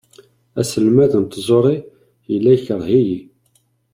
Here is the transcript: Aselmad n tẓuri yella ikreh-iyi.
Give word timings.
Aselmad 0.59 1.13
n 1.23 1.25
tẓuri 1.25 1.77
yella 2.31 2.49
ikreh-iyi. 2.55 3.19